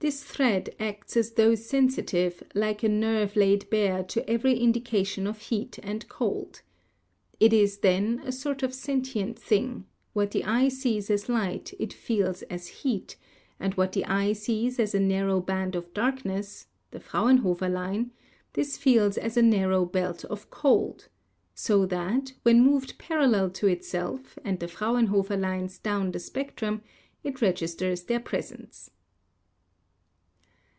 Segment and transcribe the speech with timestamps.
[0.00, 5.26] This thread acts as tho sensitive, like a nerve laid bare to every indi cation
[5.26, 6.62] of heat and cold.
[7.40, 11.92] It is, then, a sort of sentient thing; what the eye sees as light it
[11.92, 13.16] feels as heat,
[13.58, 18.12] and what the eye sees as a narrow band of darkness (the Frauen hofer line)
[18.52, 21.08] this feels as a narrow belt of cold;
[21.56, 26.82] so that, when moved parallel to itself and the Frauenhofer lines down the spectrum,
[27.24, 28.90] it registers their presence."